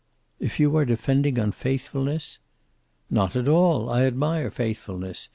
"If 0.39 0.59
you 0.59 0.75
are 0.77 0.83
defending 0.85 1.37
unfaithfulness?" 1.37 2.39
"Not 3.11 3.35
at 3.35 3.47
all. 3.47 3.87
I 3.87 4.03
admire 4.05 4.49
faithfulness. 4.49 5.29